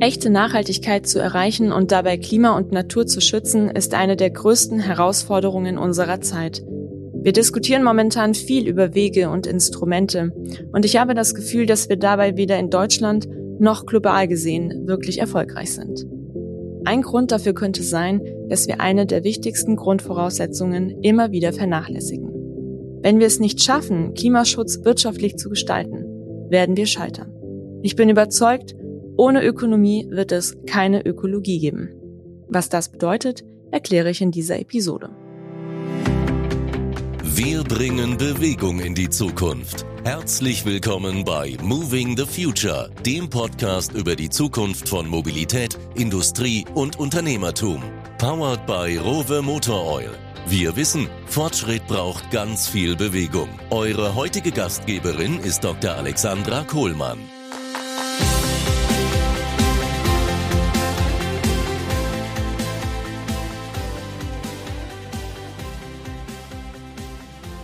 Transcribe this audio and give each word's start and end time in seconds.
Echte 0.00 0.30
Nachhaltigkeit 0.30 1.08
zu 1.08 1.18
erreichen 1.18 1.72
und 1.72 1.90
dabei 1.90 2.18
Klima 2.18 2.56
und 2.56 2.70
Natur 2.70 3.06
zu 3.06 3.20
schützen, 3.20 3.68
ist 3.68 3.94
eine 3.94 4.14
der 4.14 4.30
größten 4.30 4.78
Herausforderungen 4.78 5.76
unserer 5.76 6.20
Zeit. 6.20 6.62
Wir 7.20 7.32
diskutieren 7.32 7.82
momentan 7.82 8.34
viel 8.34 8.68
über 8.68 8.94
Wege 8.94 9.28
und 9.28 9.48
Instrumente 9.48 10.30
und 10.72 10.84
ich 10.84 10.98
habe 10.98 11.14
das 11.14 11.34
Gefühl, 11.34 11.66
dass 11.66 11.88
wir 11.88 11.96
dabei 11.96 12.36
weder 12.36 12.60
in 12.60 12.70
Deutschland 12.70 13.28
noch 13.58 13.86
global 13.86 14.28
gesehen 14.28 14.86
wirklich 14.86 15.18
erfolgreich 15.18 15.74
sind. 15.74 16.06
Ein 16.84 17.02
Grund 17.02 17.32
dafür 17.32 17.54
könnte 17.54 17.82
sein, 17.82 18.22
dass 18.48 18.68
wir 18.68 18.80
eine 18.80 19.04
der 19.04 19.24
wichtigsten 19.24 19.74
Grundvoraussetzungen 19.74 21.02
immer 21.02 21.32
wieder 21.32 21.52
vernachlässigen. 21.52 22.30
Wenn 23.02 23.18
wir 23.18 23.26
es 23.26 23.40
nicht 23.40 23.60
schaffen, 23.60 24.14
Klimaschutz 24.14 24.84
wirtschaftlich 24.84 25.36
zu 25.36 25.48
gestalten, 25.48 26.04
werden 26.50 26.76
wir 26.76 26.86
scheitern. 26.86 27.32
Ich 27.82 27.96
bin 27.96 28.08
überzeugt, 28.08 28.74
ohne 29.18 29.44
Ökonomie 29.44 30.06
wird 30.10 30.32
es 30.32 30.56
keine 30.66 31.04
Ökologie 31.04 31.58
geben. 31.58 31.90
Was 32.48 32.70
das 32.70 32.88
bedeutet, 32.88 33.44
erkläre 33.70 34.10
ich 34.10 34.22
in 34.22 34.30
dieser 34.30 34.58
Episode. 34.58 35.10
Wir 37.24 37.62
bringen 37.64 38.16
Bewegung 38.16 38.80
in 38.80 38.94
die 38.94 39.10
Zukunft. 39.10 39.84
Herzlich 40.04 40.64
willkommen 40.64 41.24
bei 41.24 41.56
Moving 41.62 42.16
the 42.16 42.24
Future, 42.24 42.90
dem 43.04 43.28
Podcast 43.28 43.92
über 43.92 44.16
die 44.16 44.30
Zukunft 44.30 44.88
von 44.88 45.08
Mobilität, 45.08 45.76
Industrie 45.94 46.64
und 46.74 46.98
Unternehmertum. 46.98 47.82
Powered 48.18 48.64
by 48.66 48.96
Rowe 48.96 49.42
Motor 49.42 49.94
Oil. 49.94 50.10
Wir 50.46 50.76
wissen, 50.76 51.08
Fortschritt 51.26 51.86
braucht 51.88 52.30
ganz 52.30 52.66
viel 52.68 52.96
Bewegung. 52.96 53.48
Eure 53.70 54.14
heutige 54.14 54.50
Gastgeberin 54.50 55.40
ist 55.40 55.62
Dr. 55.62 55.92
Alexandra 55.92 56.64
Kohlmann. 56.64 57.18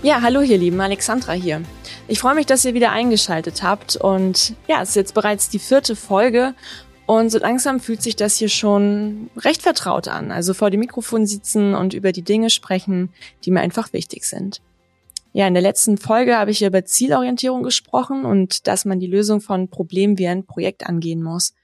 Ja, 0.05 0.21
hallo 0.21 0.43
ihr 0.43 0.59
Lieben, 0.59 0.83
Alexandra 0.83 1.33
hier. 1.33 1.63
Ich 2.09 2.19
freue 2.19 2.35
mich, 2.35 2.45
dass 2.45 2.63
ihr 2.67 2.75
wieder 2.75 2.93
eingeschaltet 2.93 3.63
habt 3.63 3.97
und 3.97 4.55
ja, 4.69 4.83
es 4.83 4.91
ist 4.91 4.97
jetzt 4.97 5.15
bereits 5.15 5.49
die 5.49 5.59
vierte 5.59 5.97
Folge 5.97 6.55
und 7.07 7.31
so 7.31 7.39
langsam 7.39 7.81
fühlt 7.81 8.03
sich 8.03 8.15
das 8.15 8.37
hier 8.37 8.51
schon 8.51 9.31
recht 9.35 9.63
vertraut 9.63 10.09
an. 10.09 10.31
Also 10.31 10.53
vor 10.53 10.69
dem 10.69 10.81
Mikrofon 10.81 11.25
sitzen 11.25 11.75
und 11.75 11.95
über 11.95 12.13
die 12.13 12.21
Dinge 12.21 12.51
sprechen, 12.51 13.15
die 13.47 13.51
mir 13.51 13.61
einfach 13.61 13.95
wichtig 13.95 14.25
sind. 14.25 14.61
Ja, 15.33 15.47
in 15.47 15.55
der 15.55 15.63
letzten 15.63 15.97
Folge 15.97 16.37
habe 16.37 16.51
ich 16.51 16.63
über 16.63 16.85
Zielorientierung 16.85 17.63
gesprochen 17.63 18.27
und 18.27 18.67
dass 18.67 18.85
man 18.85 19.01
die 19.01 19.07
Lösung 19.07 19.41
von 19.41 19.71
Problemen 19.71 20.19
wie 20.19 20.29
ein 20.29 20.45
Projekt 20.45 20.87
angehen 20.87 21.23
muss. 21.23 21.55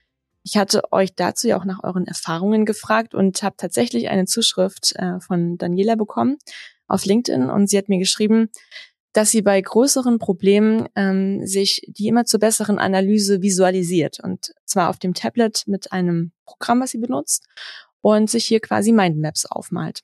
Ich 0.45 0.57
hatte 0.57 0.91
euch 0.93 1.15
dazu 1.15 1.47
ja 1.47 1.59
auch 1.59 1.67
nach 1.67 1.85
euren 1.85 2.07
Erfahrungen 2.07 2.65
gefragt 2.65 3.15
und 3.15 3.43
habe 3.43 3.57
tatsächlich 3.59 4.09
eine 4.09 4.25
Zuschrift 4.25 4.95
äh, 4.97 5.21
von 5.21 5.59
Daniela 5.59 5.97
bekommen 5.97 6.39
auf 6.91 7.05
LinkedIn 7.05 7.51
und 7.51 7.69
sie 7.69 7.79
hat 7.79 7.89
mir 7.89 7.99
geschrieben, 7.99 8.51
dass 9.13 9.31
sie 9.31 9.43
bei 9.43 9.61
größeren 9.61 10.19
Problemen 10.19 10.89
ähm, 10.95 11.47
sich 11.47 11.83
die 11.89 12.07
immer 12.07 12.25
zur 12.25 12.41
besseren 12.41 12.79
Analyse 12.79 13.43
visualisiert 13.43 14.21
und 14.23 14.53
zwar 14.65 14.89
auf 14.89 14.99
dem 14.99 15.15
Tablet 15.15 15.65
mit 15.67 15.93
einem 15.93 16.33
Programm, 16.45 16.81
was 16.81 16.91
sie 16.91 16.99
benutzt 16.99 17.47
und 18.03 18.31
sich 18.31 18.47
hier 18.47 18.61
quasi 18.61 18.93
Mindmaps 18.93 19.47
aufmalt. 19.47 20.01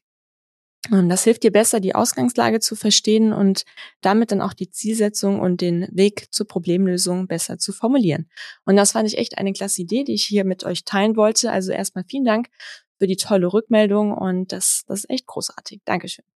Und 0.90 1.08
das 1.08 1.24
hilft 1.24 1.42
dir 1.42 1.50
besser, 1.50 1.80
die 1.80 1.94
Ausgangslage 1.94 2.60
zu 2.60 2.76
verstehen 2.76 3.32
und 3.32 3.64
damit 4.02 4.30
dann 4.30 4.40
auch 4.40 4.52
die 4.52 4.70
Zielsetzung 4.70 5.40
und 5.40 5.60
den 5.60 5.88
Weg 5.90 6.32
zur 6.32 6.46
Problemlösung 6.46 7.26
besser 7.26 7.58
zu 7.58 7.72
formulieren. 7.72 8.28
Und 8.64 8.76
das 8.76 8.92
fand 8.92 9.08
ich 9.08 9.18
echt 9.18 9.36
eine 9.38 9.52
klasse 9.52 9.82
Idee, 9.82 10.04
die 10.04 10.14
ich 10.14 10.24
hier 10.24 10.44
mit 10.44 10.64
euch 10.64 10.84
teilen 10.84 11.16
wollte. 11.16 11.50
Also 11.50 11.72
erstmal 11.72 12.04
vielen 12.08 12.24
Dank 12.24 12.48
für 12.98 13.06
die 13.06 13.16
tolle 13.16 13.52
Rückmeldung 13.52 14.12
und 14.12 14.52
das, 14.52 14.84
das 14.86 15.00
ist 15.00 15.10
echt 15.10 15.26
großartig. 15.26 15.80
Dankeschön. 15.84 16.35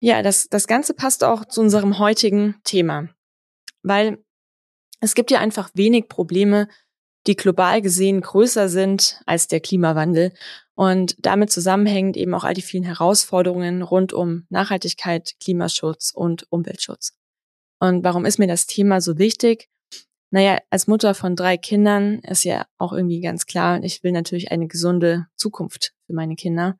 Ja, 0.00 0.22
das, 0.22 0.48
das 0.48 0.66
Ganze 0.66 0.94
passt 0.94 1.24
auch 1.24 1.44
zu 1.44 1.60
unserem 1.60 1.98
heutigen 1.98 2.56
Thema, 2.64 3.08
weil 3.82 4.18
es 5.00 5.14
gibt 5.14 5.30
ja 5.30 5.40
einfach 5.40 5.70
wenig 5.74 6.08
Probleme, 6.08 6.68
die 7.26 7.36
global 7.36 7.82
gesehen 7.82 8.20
größer 8.20 8.68
sind 8.68 9.20
als 9.26 9.48
der 9.48 9.60
Klimawandel 9.60 10.32
und 10.74 11.16
damit 11.18 11.50
zusammenhängend 11.50 12.16
eben 12.16 12.34
auch 12.34 12.44
all 12.44 12.54
die 12.54 12.62
vielen 12.62 12.84
Herausforderungen 12.84 13.82
rund 13.82 14.12
um 14.12 14.46
Nachhaltigkeit, 14.48 15.34
Klimaschutz 15.40 16.12
und 16.14 16.46
Umweltschutz. 16.50 17.16
Und 17.80 18.04
warum 18.04 18.24
ist 18.24 18.38
mir 18.38 18.46
das 18.46 18.66
Thema 18.66 19.00
so 19.00 19.18
wichtig? 19.18 19.68
Naja, 20.30 20.58
als 20.70 20.86
Mutter 20.86 21.14
von 21.14 21.36
drei 21.36 21.56
Kindern 21.56 22.18
ist 22.20 22.44
ja 22.44 22.66
auch 22.78 22.92
irgendwie 22.92 23.20
ganz 23.20 23.46
klar, 23.46 23.82
ich 23.82 24.02
will 24.02 24.12
natürlich 24.12 24.50
eine 24.50 24.66
gesunde 24.66 25.26
Zukunft 25.36 25.92
für 26.06 26.14
meine 26.14 26.36
Kinder. 26.36 26.78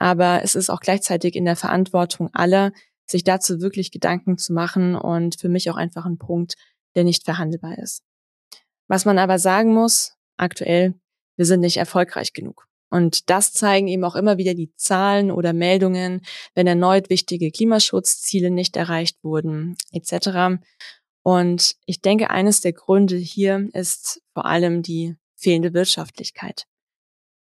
Aber 0.00 0.42
es 0.42 0.54
ist 0.54 0.70
auch 0.70 0.80
gleichzeitig 0.80 1.36
in 1.36 1.44
der 1.44 1.56
Verantwortung 1.56 2.30
aller, 2.32 2.72
sich 3.06 3.22
dazu 3.22 3.60
wirklich 3.60 3.90
Gedanken 3.90 4.38
zu 4.38 4.52
machen 4.52 4.94
und 4.94 5.38
für 5.38 5.48
mich 5.48 5.70
auch 5.70 5.76
einfach 5.76 6.06
ein 6.06 6.18
Punkt, 6.18 6.54
der 6.94 7.04
nicht 7.04 7.24
verhandelbar 7.24 7.78
ist. 7.78 8.02
Was 8.88 9.04
man 9.04 9.18
aber 9.18 9.38
sagen 9.38 9.74
muss, 9.74 10.16
aktuell, 10.38 10.94
wir 11.36 11.44
sind 11.44 11.60
nicht 11.60 11.76
erfolgreich 11.76 12.32
genug. 12.32 12.66
Und 12.88 13.30
das 13.30 13.52
zeigen 13.52 13.88
eben 13.88 14.02
auch 14.04 14.16
immer 14.16 14.38
wieder 14.38 14.54
die 14.54 14.74
Zahlen 14.74 15.30
oder 15.30 15.52
Meldungen, 15.52 16.22
wenn 16.54 16.66
erneut 16.66 17.10
wichtige 17.10 17.50
Klimaschutzziele 17.50 18.50
nicht 18.50 18.76
erreicht 18.76 19.22
wurden, 19.22 19.76
etc. 19.92 20.60
Und 21.22 21.76
ich 21.84 22.00
denke, 22.00 22.30
eines 22.30 22.62
der 22.62 22.72
Gründe 22.72 23.16
hier 23.16 23.68
ist 23.74 24.22
vor 24.32 24.46
allem 24.46 24.82
die 24.82 25.16
fehlende 25.36 25.74
Wirtschaftlichkeit. 25.74 26.66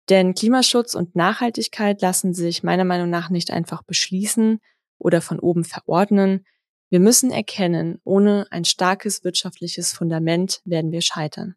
Denn 0.08 0.34
Klimaschutz 0.34 0.94
und 0.94 1.16
Nachhaltigkeit 1.16 2.00
lassen 2.00 2.32
sich 2.32 2.62
meiner 2.62 2.84
Meinung 2.84 3.10
nach 3.10 3.28
nicht 3.28 3.50
einfach 3.50 3.82
beschließen 3.82 4.60
oder 4.98 5.20
von 5.20 5.38
oben 5.38 5.64
verordnen. 5.64 6.46
Wir 6.88 7.00
müssen 7.00 7.30
erkennen, 7.30 8.00
ohne 8.04 8.46
ein 8.50 8.64
starkes 8.64 9.22
wirtschaftliches 9.22 9.92
Fundament 9.92 10.62
werden 10.64 10.92
wir 10.92 11.02
scheitern. 11.02 11.54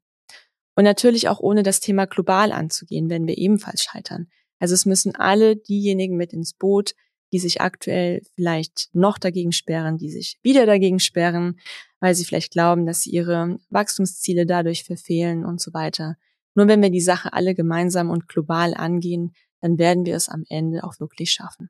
Und 0.76 0.84
natürlich 0.84 1.30
auch 1.30 1.40
ohne 1.40 1.64
das 1.64 1.80
Thema 1.80 2.06
global 2.06 2.52
anzugehen, 2.52 3.10
werden 3.10 3.28
wir 3.28 3.38
ebenfalls 3.38 3.84
scheitern. 3.84 4.28
Also 4.60 4.74
es 4.74 4.86
müssen 4.86 5.16
alle 5.16 5.56
diejenigen 5.56 6.18
mit 6.18 6.34
ins 6.34 6.54
Boot, 6.54 6.94
die 7.34 7.40
sich 7.40 7.62
aktuell 7.62 8.22
vielleicht 8.36 8.90
noch 8.94 9.18
dagegen 9.18 9.54
sperren, 9.54 9.98
die 9.98 10.10
sich 10.10 10.38
wieder 10.44 10.66
dagegen 10.66 11.00
sperren, 11.00 11.60
weil 12.00 12.14
sie 12.14 12.26
vielleicht 12.26 12.52
glauben, 12.52 12.86
dass 12.86 13.02
sie 13.02 13.12
ihre 13.12 13.58
Wachstumsziele 13.70 14.46
dadurch 14.46 14.84
verfehlen 14.84 15.46
und 15.46 15.62
so 15.62 15.74
weiter. 15.74 16.18
Nur 16.56 16.68
wenn 16.68 16.82
wir 16.82 16.90
die 16.90 17.02
Sache 17.02 17.34
alle 17.34 17.56
gemeinsam 17.56 18.10
und 18.10 18.28
global 18.28 18.74
angehen, 18.74 19.34
dann 19.62 19.78
werden 19.78 20.06
wir 20.06 20.16
es 20.16 20.30
am 20.30 20.44
Ende 20.50 20.84
auch 20.84 21.00
wirklich 21.00 21.32
schaffen. 21.32 21.70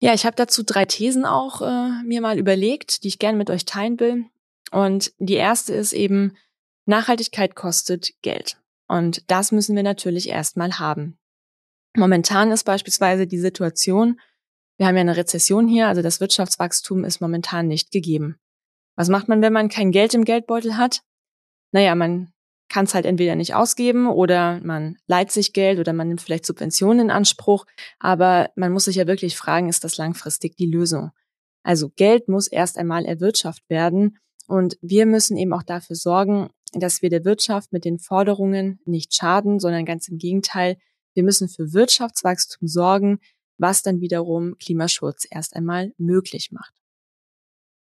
Ja, 0.00 0.14
ich 0.14 0.26
habe 0.26 0.36
dazu 0.36 0.62
drei 0.62 0.84
Thesen 0.84 1.24
auch 1.24 1.62
äh, 1.62 2.02
mir 2.04 2.20
mal 2.20 2.38
überlegt, 2.38 3.04
die 3.04 3.08
ich 3.08 3.18
gerne 3.18 3.38
mit 3.38 3.50
euch 3.50 3.64
teilen 3.64 3.98
will. 4.00 4.26
Und 4.70 5.12
die 5.18 5.34
erste 5.34 5.72
ist 5.74 5.92
eben, 5.92 6.36
Nachhaltigkeit 6.86 7.54
kostet 7.54 8.10
Geld. 8.22 8.58
Und 8.86 9.30
das 9.30 9.52
müssen 9.52 9.76
wir 9.76 9.82
natürlich 9.82 10.28
erstmal 10.28 10.78
haben. 10.78 11.18
Momentan 11.96 12.50
ist 12.50 12.64
beispielsweise 12.64 13.26
die 13.26 13.38
Situation, 13.38 14.20
wir 14.76 14.86
haben 14.86 14.96
ja 14.96 15.02
eine 15.02 15.16
Rezession 15.16 15.68
hier, 15.68 15.88
also 15.88 16.02
das 16.02 16.20
Wirtschaftswachstum 16.20 17.04
ist 17.04 17.20
momentan 17.20 17.68
nicht 17.68 17.90
gegeben. 17.92 18.36
Was 18.96 19.08
macht 19.08 19.28
man, 19.28 19.42
wenn 19.42 19.52
man 19.52 19.68
kein 19.68 19.92
Geld 19.92 20.12
im 20.14 20.24
Geldbeutel 20.24 20.76
hat? 20.76 21.02
Naja, 21.72 21.94
man 21.94 22.33
kann 22.74 22.86
es 22.86 22.94
halt 22.94 23.06
entweder 23.06 23.36
nicht 23.36 23.54
ausgeben 23.54 24.08
oder 24.08 24.58
man 24.64 24.96
leiht 25.06 25.30
sich 25.30 25.52
Geld 25.52 25.78
oder 25.78 25.92
man 25.92 26.08
nimmt 26.08 26.20
vielleicht 26.20 26.44
Subventionen 26.44 27.02
in 27.02 27.10
Anspruch. 27.12 27.66
Aber 28.00 28.50
man 28.56 28.72
muss 28.72 28.86
sich 28.86 28.96
ja 28.96 29.06
wirklich 29.06 29.36
fragen, 29.36 29.68
ist 29.68 29.84
das 29.84 29.96
langfristig 29.96 30.56
die 30.56 30.66
Lösung? 30.66 31.12
Also 31.62 31.90
Geld 31.90 32.26
muss 32.26 32.48
erst 32.48 32.76
einmal 32.76 33.04
erwirtschaftet 33.04 33.70
werden 33.70 34.18
und 34.48 34.76
wir 34.82 35.06
müssen 35.06 35.36
eben 35.36 35.52
auch 35.52 35.62
dafür 35.62 35.94
sorgen, 35.94 36.50
dass 36.72 37.00
wir 37.00 37.10
der 37.10 37.24
Wirtschaft 37.24 37.72
mit 37.72 37.84
den 37.84 38.00
Forderungen 38.00 38.80
nicht 38.86 39.14
schaden, 39.14 39.60
sondern 39.60 39.84
ganz 39.84 40.08
im 40.08 40.18
Gegenteil, 40.18 40.76
wir 41.14 41.22
müssen 41.22 41.48
für 41.48 41.74
Wirtschaftswachstum 41.74 42.66
sorgen, 42.66 43.20
was 43.56 43.82
dann 43.82 44.00
wiederum 44.00 44.58
Klimaschutz 44.58 45.28
erst 45.30 45.54
einmal 45.54 45.92
möglich 45.96 46.50
macht. 46.50 46.74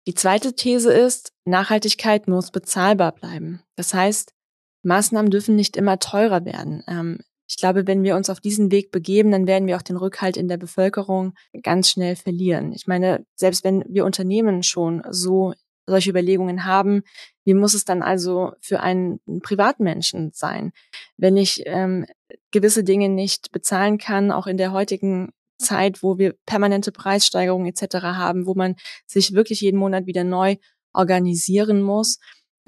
Die 0.06 0.14
zweite 0.14 0.54
These 0.54 0.92
ist, 0.92 1.32
Nachhaltigkeit 1.44 2.28
muss 2.28 2.52
bezahlbar 2.52 3.10
bleiben. 3.10 3.60
Das 3.74 3.92
heißt, 3.92 4.37
Maßnahmen 4.82 5.30
dürfen 5.30 5.56
nicht 5.56 5.76
immer 5.76 5.98
teurer 5.98 6.44
werden. 6.44 6.82
Ähm, 6.86 7.18
ich 7.48 7.56
glaube, 7.56 7.86
wenn 7.86 8.02
wir 8.02 8.14
uns 8.14 8.28
auf 8.28 8.40
diesen 8.40 8.70
Weg 8.70 8.90
begeben, 8.90 9.30
dann 9.30 9.46
werden 9.46 9.66
wir 9.66 9.76
auch 9.76 9.82
den 9.82 9.96
Rückhalt 9.96 10.36
in 10.36 10.48
der 10.48 10.58
Bevölkerung 10.58 11.32
ganz 11.62 11.88
schnell 11.88 12.14
verlieren. 12.14 12.72
Ich 12.72 12.86
meine, 12.86 13.24
selbst 13.34 13.64
wenn 13.64 13.84
wir 13.88 14.04
Unternehmen 14.04 14.62
schon 14.62 15.02
so 15.10 15.54
solche 15.86 16.10
Überlegungen 16.10 16.66
haben, 16.66 17.02
wie 17.44 17.54
muss 17.54 17.72
es 17.72 17.86
dann 17.86 18.02
also 18.02 18.52
für 18.60 18.80
einen 18.80 19.20
Privatmenschen 19.40 20.32
sein, 20.34 20.72
wenn 21.16 21.38
ich 21.38 21.62
ähm, 21.64 22.04
gewisse 22.50 22.84
Dinge 22.84 23.08
nicht 23.08 23.50
bezahlen 23.52 23.96
kann, 23.96 24.30
auch 24.30 24.46
in 24.46 24.58
der 24.58 24.72
heutigen 24.72 25.32
Zeit, 25.58 26.02
wo 26.02 26.18
wir 26.18 26.34
permanente 26.44 26.92
Preissteigerungen 26.92 27.66
etc. 27.66 27.96
haben, 28.02 28.46
wo 28.46 28.54
man 28.54 28.76
sich 29.06 29.32
wirklich 29.32 29.62
jeden 29.62 29.78
Monat 29.78 30.04
wieder 30.04 30.24
neu 30.24 30.56
organisieren 30.92 31.82
muss 31.82 32.18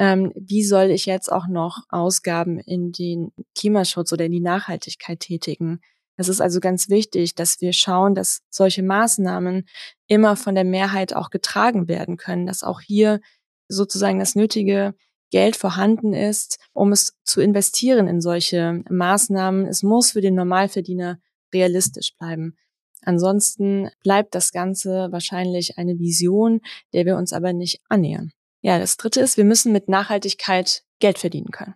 ähm, 0.00 0.32
wie 0.34 0.64
soll 0.64 0.90
ich 0.90 1.04
jetzt 1.04 1.30
auch 1.30 1.46
noch 1.46 1.82
Ausgaben 1.90 2.58
in 2.58 2.90
den 2.90 3.32
Klimaschutz 3.54 4.14
oder 4.14 4.24
in 4.24 4.32
die 4.32 4.40
Nachhaltigkeit 4.40 5.20
tätigen? 5.20 5.80
Es 6.16 6.30
ist 6.30 6.40
also 6.40 6.58
ganz 6.58 6.88
wichtig, 6.88 7.34
dass 7.34 7.60
wir 7.60 7.74
schauen, 7.74 8.14
dass 8.14 8.40
solche 8.48 8.82
Maßnahmen 8.82 9.68
immer 10.06 10.36
von 10.36 10.54
der 10.54 10.64
Mehrheit 10.64 11.14
auch 11.14 11.28
getragen 11.28 11.86
werden 11.86 12.16
können, 12.16 12.46
dass 12.46 12.62
auch 12.62 12.80
hier 12.80 13.20
sozusagen 13.68 14.18
das 14.18 14.34
nötige 14.34 14.94
Geld 15.30 15.54
vorhanden 15.54 16.14
ist, 16.14 16.58
um 16.72 16.92
es 16.92 17.12
zu 17.24 17.42
investieren 17.42 18.08
in 18.08 18.22
solche 18.22 18.82
Maßnahmen. 18.88 19.66
Es 19.66 19.82
muss 19.82 20.12
für 20.12 20.22
den 20.22 20.34
Normalverdiener 20.34 21.20
realistisch 21.52 22.14
bleiben. 22.18 22.56
Ansonsten 23.02 23.90
bleibt 24.02 24.34
das 24.34 24.50
Ganze 24.50 25.08
wahrscheinlich 25.10 25.76
eine 25.76 25.98
Vision, 25.98 26.62
der 26.94 27.04
wir 27.04 27.18
uns 27.18 27.34
aber 27.34 27.52
nicht 27.52 27.80
annähern. 27.90 28.32
Ja, 28.62 28.78
das 28.78 28.96
dritte 28.96 29.20
ist, 29.20 29.36
wir 29.36 29.44
müssen 29.44 29.72
mit 29.72 29.88
Nachhaltigkeit 29.88 30.84
Geld 30.98 31.18
verdienen 31.18 31.50
können. 31.50 31.74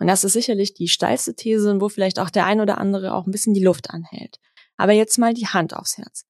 Und 0.00 0.06
das 0.06 0.24
ist 0.24 0.32
sicherlich 0.32 0.74
die 0.74 0.88
steilste 0.88 1.34
These, 1.34 1.80
wo 1.80 1.88
vielleicht 1.88 2.18
auch 2.18 2.30
der 2.30 2.46
ein 2.46 2.60
oder 2.60 2.78
andere 2.78 3.14
auch 3.14 3.26
ein 3.26 3.32
bisschen 3.32 3.54
die 3.54 3.62
Luft 3.62 3.90
anhält. 3.90 4.38
Aber 4.76 4.92
jetzt 4.92 5.18
mal 5.18 5.34
die 5.34 5.46
Hand 5.46 5.74
aufs 5.74 5.98
Herz. 5.98 6.24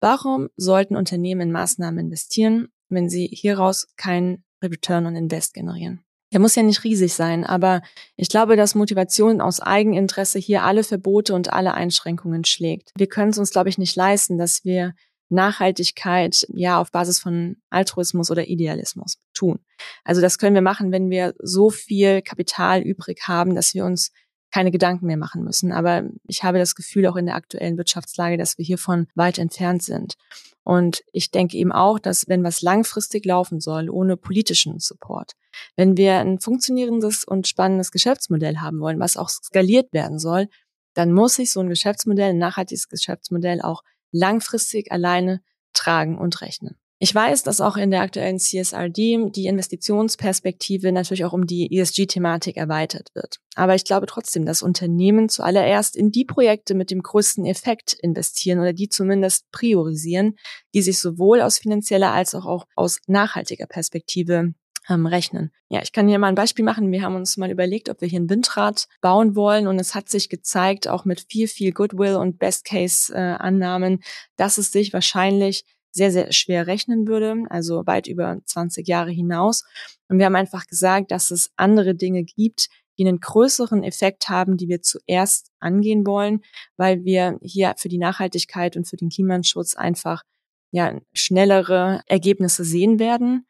Warum 0.00 0.48
sollten 0.56 0.96
Unternehmen 0.96 1.40
in 1.42 1.52
Maßnahmen 1.52 1.98
investieren, 1.98 2.68
wenn 2.88 3.08
sie 3.08 3.26
hieraus 3.26 3.88
keinen 3.96 4.44
Return 4.62 5.06
on 5.06 5.16
Invest 5.16 5.54
generieren? 5.54 6.04
Der 6.32 6.40
muss 6.40 6.54
ja 6.54 6.62
nicht 6.62 6.82
riesig 6.82 7.12
sein, 7.12 7.44
aber 7.44 7.82
ich 8.16 8.28
glaube, 8.28 8.56
dass 8.56 8.74
Motivation 8.74 9.40
aus 9.40 9.60
Eigeninteresse 9.60 10.38
hier 10.38 10.62
alle 10.62 10.82
Verbote 10.82 11.34
und 11.34 11.52
alle 11.52 11.74
Einschränkungen 11.74 12.44
schlägt. 12.44 12.90
Wir 12.96 13.06
können 13.06 13.30
es 13.30 13.38
uns, 13.38 13.50
glaube 13.50 13.68
ich, 13.68 13.76
nicht 13.76 13.94
leisten, 13.96 14.38
dass 14.38 14.64
wir 14.64 14.94
Nachhaltigkeit 15.32 16.46
ja 16.52 16.80
auf 16.80 16.92
Basis 16.92 17.18
von 17.18 17.56
Altruismus 17.70 18.30
oder 18.30 18.46
Idealismus 18.46 19.18
tun. 19.34 19.58
Also 20.04 20.20
das 20.20 20.38
können 20.38 20.54
wir 20.54 20.62
machen, 20.62 20.92
wenn 20.92 21.10
wir 21.10 21.34
so 21.38 21.70
viel 21.70 22.22
Kapital 22.22 22.82
übrig 22.82 23.22
haben, 23.26 23.54
dass 23.54 23.74
wir 23.74 23.84
uns 23.84 24.12
keine 24.52 24.70
Gedanken 24.70 25.06
mehr 25.06 25.16
machen 25.16 25.42
müssen. 25.42 25.72
Aber 25.72 26.04
ich 26.28 26.44
habe 26.44 26.58
das 26.58 26.74
Gefühl 26.74 27.06
auch 27.06 27.16
in 27.16 27.26
der 27.26 27.36
aktuellen 27.36 27.78
Wirtschaftslage, 27.78 28.36
dass 28.36 28.58
wir 28.58 28.64
hiervon 28.64 29.08
weit 29.14 29.38
entfernt 29.38 29.82
sind. 29.82 30.14
Und 30.62 31.02
ich 31.12 31.30
denke 31.30 31.56
eben 31.56 31.72
auch, 31.72 31.98
dass 31.98 32.28
wenn 32.28 32.44
was 32.44 32.62
langfristig 32.62 33.24
laufen 33.24 33.60
soll, 33.60 33.90
ohne 33.90 34.16
politischen 34.16 34.78
Support, 34.78 35.32
wenn 35.76 35.96
wir 35.96 36.18
ein 36.18 36.38
funktionierendes 36.38 37.24
und 37.24 37.48
spannendes 37.48 37.90
Geschäftsmodell 37.90 38.58
haben 38.58 38.80
wollen, 38.80 39.00
was 39.00 39.16
auch 39.16 39.28
skaliert 39.28 39.92
werden 39.92 40.18
soll, 40.18 40.48
dann 40.94 41.12
muss 41.12 41.36
sich 41.36 41.50
so 41.50 41.60
ein 41.60 41.68
Geschäftsmodell, 41.68 42.30
ein 42.30 42.38
nachhaltiges 42.38 42.88
Geschäftsmodell 42.88 43.62
auch 43.62 43.82
langfristig 44.12 44.92
alleine 44.92 45.42
tragen 45.72 46.18
und 46.18 46.40
rechnen. 46.40 46.76
Ich 47.04 47.12
weiß, 47.12 47.42
dass 47.42 47.60
auch 47.60 47.76
in 47.76 47.90
der 47.90 48.02
aktuellen 48.02 48.38
CSRD 48.38 49.32
die 49.34 49.46
Investitionsperspektive 49.46 50.92
natürlich 50.92 51.24
auch 51.24 51.32
um 51.32 51.48
die 51.48 51.76
ESG-Thematik 51.76 52.56
erweitert 52.56 53.08
wird. 53.12 53.38
Aber 53.56 53.74
ich 53.74 53.82
glaube 53.82 54.06
trotzdem, 54.06 54.46
dass 54.46 54.62
Unternehmen 54.62 55.28
zuallererst 55.28 55.96
in 55.96 56.12
die 56.12 56.24
Projekte 56.24 56.74
mit 56.74 56.92
dem 56.92 57.02
größten 57.02 57.44
Effekt 57.44 57.94
investieren 57.94 58.60
oder 58.60 58.72
die 58.72 58.88
zumindest 58.88 59.50
priorisieren, 59.50 60.36
die 60.74 60.82
sich 60.82 61.00
sowohl 61.00 61.40
aus 61.40 61.58
finanzieller 61.58 62.12
als 62.12 62.36
auch 62.36 62.66
aus 62.76 63.00
nachhaltiger 63.08 63.66
Perspektive 63.66 64.54
ähm, 64.88 65.06
rechnen. 65.06 65.50
Ja, 65.68 65.80
ich 65.82 65.92
kann 65.92 66.08
hier 66.08 66.18
mal 66.18 66.28
ein 66.28 66.34
Beispiel 66.34 66.64
machen. 66.64 66.90
Wir 66.92 67.02
haben 67.02 67.16
uns 67.16 67.36
mal 67.36 67.50
überlegt, 67.50 67.88
ob 67.88 68.00
wir 68.00 68.08
hier 68.08 68.20
ein 68.20 68.30
Windrad 68.30 68.88
bauen 69.00 69.36
wollen 69.36 69.66
und 69.66 69.78
es 69.78 69.94
hat 69.94 70.08
sich 70.08 70.28
gezeigt, 70.28 70.88
auch 70.88 71.04
mit 71.04 71.26
viel, 71.28 71.48
viel 71.48 71.72
Goodwill 71.72 72.16
und 72.16 72.38
Best-Case-Annahmen, 72.38 74.02
dass 74.36 74.58
es 74.58 74.72
sich 74.72 74.92
wahrscheinlich 74.92 75.64
sehr, 75.92 76.10
sehr 76.10 76.32
schwer 76.32 76.66
rechnen 76.66 77.06
würde, 77.06 77.44
also 77.50 77.86
weit 77.86 78.06
über 78.06 78.38
20 78.44 78.88
Jahre 78.88 79.10
hinaus. 79.10 79.64
Und 80.08 80.18
wir 80.18 80.26
haben 80.26 80.36
einfach 80.36 80.66
gesagt, 80.66 81.10
dass 81.10 81.30
es 81.30 81.50
andere 81.56 81.94
Dinge 81.94 82.24
gibt, 82.24 82.68
die 82.98 83.06
einen 83.06 83.20
größeren 83.20 83.82
Effekt 83.82 84.28
haben, 84.28 84.56
die 84.56 84.68
wir 84.68 84.82
zuerst 84.82 85.50
angehen 85.60 86.06
wollen, 86.06 86.40
weil 86.76 87.04
wir 87.04 87.38
hier 87.42 87.74
für 87.76 87.88
die 87.88 87.98
Nachhaltigkeit 87.98 88.76
und 88.76 88.86
für 88.88 88.96
den 88.96 89.08
Klimaschutz 89.08 89.74
einfach 89.74 90.22
ja 90.70 90.98
schnellere 91.12 92.02
Ergebnisse 92.06 92.64
sehen 92.64 92.98
werden. 92.98 93.46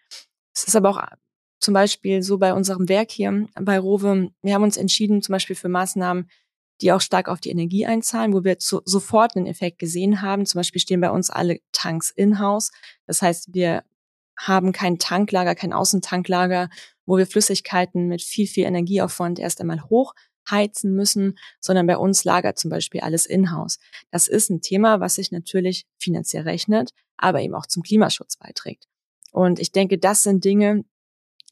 Es 0.54 0.64
ist 0.64 0.76
aber 0.76 0.90
auch 0.90 1.02
zum 1.62 1.74
Beispiel 1.74 2.22
so 2.22 2.38
bei 2.38 2.52
unserem 2.52 2.88
Werk 2.88 3.10
hier 3.10 3.46
bei 3.60 3.78
Rowe, 3.78 4.30
wir 4.42 4.54
haben 4.54 4.64
uns 4.64 4.76
entschieden, 4.76 5.22
zum 5.22 5.32
Beispiel 5.32 5.56
für 5.56 5.68
Maßnahmen, 5.68 6.28
die 6.80 6.92
auch 6.92 7.00
stark 7.00 7.28
auf 7.28 7.40
die 7.40 7.50
Energie 7.50 7.86
einzahlen, 7.86 8.32
wo 8.32 8.42
wir 8.42 8.58
zu, 8.58 8.82
sofort 8.84 9.36
einen 9.36 9.46
Effekt 9.46 9.78
gesehen 9.78 10.20
haben. 10.22 10.44
Zum 10.44 10.58
Beispiel 10.58 10.80
stehen 10.80 11.00
bei 11.00 11.10
uns 11.10 11.30
alle 11.30 11.60
Tanks 11.70 12.10
in-house. 12.10 12.72
Das 13.06 13.22
heißt, 13.22 13.54
wir 13.54 13.84
haben 14.36 14.72
kein 14.72 14.98
Tanklager, 14.98 15.54
kein 15.54 15.72
Außentanklager, 15.72 16.68
wo 17.06 17.16
wir 17.16 17.28
Flüssigkeiten 17.28 18.08
mit 18.08 18.22
viel, 18.22 18.48
viel 18.48 18.64
Energieaufwand 18.64 19.38
erst 19.38 19.60
einmal 19.60 19.84
hochheizen 19.84 20.94
müssen, 20.96 21.38
sondern 21.60 21.86
bei 21.86 21.96
uns 21.96 22.24
lagert 22.24 22.58
zum 22.58 22.70
Beispiel 22.70 23.02
alles 23.02 23.26
in-house. 23.26 23.78
Das 24.10 24.26
ist 24.26 24.50
ein 24.50 24.60
Thema, 24.60 24.98
was 24.98 25.14
sich 25.14 25.30
natürlich 25.30 25.86
finanziell 25.98 26.42
rechnet, 26.42 26.90
aber 27.16 27.40
eben 27.40 27.54
auch 27.54 27.66
zum 27.66 27.84
Klimaschutz 27.84 28.36
beiträgt. 28.36 28.88
Und 29.30 29.60
ich 29.60 29.70
denke, 29.70 29.98
das 29.98 30.24
sind 30.24 30.44
Dinge, 30.44 30.84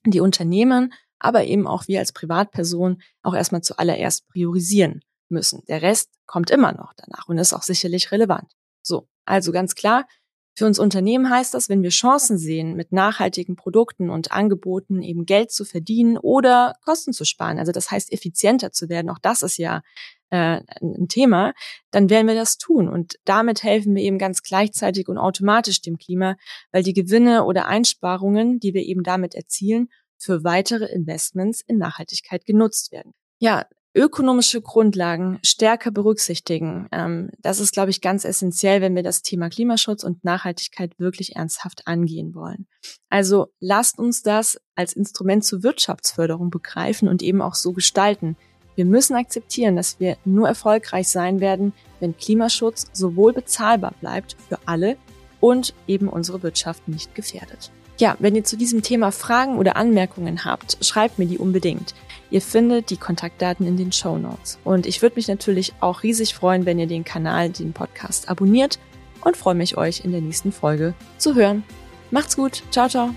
die 0.05 0.21
Unternehmen, 0.21 0.93
aber 1.19 1.45
eben 1.45 1.67
auch 1.67 1.87
wir 1.89 1.99
als 1.99 2.13
Privatperson 2.13 3.03
auch 3.23 3.35
erstmal 3.35 3.63
zuallererst 3.63 4.27
priorisieren 4.29 5.03
müssen. 5.29 5.63
Der 5.69 5.83
Rest 5.83 6.11
kommt 6.27 6.51
immer 6.51 6.73
noch 6.73 6.93
danach 6.95 7.29
und 7.29 7.39
ist 7.39 7.53
auch 7.53 7.63
sicherlich 7.63 8.11
relevant. 8.11 8.51
So, 8.83 9.09
also 9.27 9.53
ganz 9.53 9.75
klar, 9.75 10.07
für 10.55 10.67
uns 10.67 10.79
Unternehmen 10.79 11.31
heißt 11.31 11.55
das, 11.55 11.69
wenn 11.69 11.83
wir 11.83 11.91
Chancen 11.91 12.37
sehen, 12.37 12.75
mit 12.75 12.93
nachhaltigen 12.93 13.57
Produkten 13.57 14.11
und 14.11 14.33
Angeboten 14.33 15.03
eben 15.03 15.25
Geld 15.25 15.53
zu 15.53 15.65
verdienen 15.65 16.19
oder 16.19 16.75
Kosten 16.85 17.13
zu 17.13 17.25
sparen, 17.25 17.59
also 17.59 17.73
das 17.73 17.91
heißt 17.91 18.13
effizienter 18.13 18.73
zu 18.73 18.89
werden, 18.89 19.11
auch 19.11 19.19
das 19.19 19.43
ist 19.43 19.57
ja 19.57 19.83
äh, 20.31 20.61
ein 20.81 21.09
Thema, 21.09 21.55
dann 21.91 22.11
werden 22.11 22.27
wir 22.27 22.35
das 22.35 22.59
tun. 22.59 22.89
Und 22.89 23.17
damit 23.25 23.63
helfen 23.63 23.95
wir 23.95 24.03
eben 24.03 24.19
ganz 24.19 24.43
gleichzeitig 24.43 25.09
und 25.09 25.19
automatisch 25.19 25.83
dem 25.83 25.99
Klima, 25.99 26.37
weil 26.73 26.83
die 26.83 26.95
Gewinne 26.95 27.45
oder 27.45 27.67
Einsparungen, 27.67 28.61
die 28.61 28.75
wir 28.75 28.83
eben 28.83 29.03
damit 29.03 29.35
erzielen, 29.35 29.89
für 30.19 30.45
weitere 30.45 30.87
Investments 30.87 31.63
in 31.63 31.79
Nachhaltigkeit 31.79 32.45
genutzt 32.45 32.93
werden. 32.93 33.15
Ja, 33.39 33.67
ökonomische 33.95 34.61
Grundlagen 34.61 35.39
stärker 35.45 35.91
berücksichtigen. 35.91 36.89
Ähm, 36.93 37.31
das 37.39 37.59
ist, 37.59 37.73
glaube 37.73 37.91
ich, 37.91 38.01
ganz 38.01 38.25
essentiell, 38.25 38.81
wenn 38.81 38.95
wir 38.95 39.03
das 39.03 39.23
Thema 39.23 39.49
Klimaschutz 39.49 40.05
und 40.05 40.25
Nachhaltigkeit 40.25 40.99
wirklich 40.99 41.37
ernsthaft 41.37 41.87
angehen 41.87 42.35
wollen. 42.35 42.67
Also 43.09 43.49
lasst 43.59 43.99
uns 43.99 44.23
das 44.23 44.61
als 44.77 44.93
Instrument 44.93 45.45
zur 45.45 45.63
Wirtschaftsförderung 45.63 46.51
begreifen 46.51 47.09
und 47.09 47.23
eben 47.23 47.43
auch 47.43 47.55
so 47.55 47.73
gestalten. 47.73 48.37
Wir 48.77 48.85
müssen 48.85 49.17
akzeptieren, 49.17 49.77
dass 49.77 49.99
wir 49.99 50.17
nur 50.25 50.47
erfolgreich 50.47 51.09
sein 51.09 51.41
werden, 51.41 51.73
wenn 51.99 52.17
Klimaschutz 52.17 52.87
sowohl 52.93 53.33
bezahlbar 53.33 53.95
bleibt 54.01 54.37
für 54.49 54.59
alle 54.67 54.97
und 55.41 55.75
eben 55.89 56.09
unsere 56.09 56.43
Wirtschaft 56.43 56.87
nicht 56.87 57.15
gefährdet. 57.15 57.73
Ja, 57.99 58.17
wenn 58.19 58.35
ihr 58.35 58.45
zu 58.45 58.57
diesem 58.57 58.81
Thema 58.81 59.11
Fragen 59.11 59.59
oder 59.59 59.77
Anmerkungen 59.77 60.47
habt, 60.47 60.79
schreibt 60.83 61.19
mir 61.19 61.27
die 61.27 61.37
unbedingt. 61.37 61.95
Ihr 62.31 62.41
findet 62.41 62.91
die 62.91 62.97
Kontaktdaten 62.97 63.67
in 63.67 63.77
den 63.77 63.93
Show 63.93 64.19
Notes. 64.19 64.59
Und 64.65 64.87
ich 64.87 65.03
würde 65.03 65.17
mich 65.17 65.29
natürlich 65.29 65.75
auch 65.81 66.03
riesig 66.03 66.35
freuen, 66.35 66.65
wenn 66.67 66.79
ihr 66.79 66.87
den 66.87 67.05
Kanal, 67.05 67.51
den 67.51 67.73
Podcast 67.73 68.29
abonniert 68.29 68.79
und 69.23 69.37
freue 69.37 69.55
mich, 69.55 69.77
euch 69.77 70.05
in 70.05 70.13
der 70.13 70.21
nächsten 70.21 70.53
Folge 70.53 70.95
zu 71.19 71.35
hören. 71.35 71.65
Macht's 72.11 72.37
gut. 72.37 72.63
Ciao, 72.71 72.89
ciao. 72.89 73.15